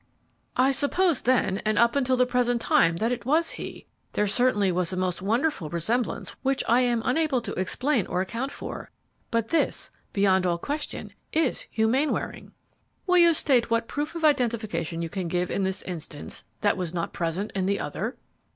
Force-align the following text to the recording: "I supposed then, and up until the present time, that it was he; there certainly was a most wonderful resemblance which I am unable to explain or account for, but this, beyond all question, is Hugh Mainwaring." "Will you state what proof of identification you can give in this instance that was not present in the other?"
"I 0.57 0.71
supposed 0.71 1.27
then, 1.27 1.59
and 1.63 1.77
up 1.77 1.95
until 1.95 2.17
the 2.17 2.25
present 2.25 2.59
time, 2.59 2.95
that 2.95 3.11
it 3.11 3.23
was 3.23 3.51
he; 3.51 3.85
there 4.13 4.25
certainly 4.25 4.71
was 4.71 4.91
a 4.91 4.97
most 4.97 5.21
wonderful 5.21 5.69
resemblance 5.69 6.35
which 6.41 6.63
I 6.67 6.81
am 6.81 7.03
unable 7.05 7.39
to 7.41 7.53
explain 7.53 8.07
or 8.07 8.19
account 8.19 8.51
for, 8.51 8.89
but 9.29 9.49
this, 9.49 9.91
beyond 10.11 10.47
all 10.47 10.57
question, 10.57 11.13
is 11.33 11.67
Hugh 11.69 11.87
Mainwaring." 11.87 12.51
"Will 13.05 13.19
you 13.19 13.35
state 13.35 13.69
what 13.69 13.87
proof 13.87 14.15
of 14.15 14.25
identification 14.25 15.03
you 15.03 15.09
can 15.09 15.27
give 15.27 15.51
in 15.51 15.61
this 15.65 15.83
instance 15.83 16.45
that 16.61 16.77
was 16.77 16.95
not 16.95 17.13
present 17.13 17.51
in 17.53 17.67
the 17.67 17.79
other?" 17.79 18.17